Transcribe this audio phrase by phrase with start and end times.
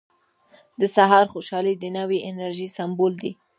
[0.81, 3.31] •د سهار خوشحالي د نوې انرژۍ سمبول دی.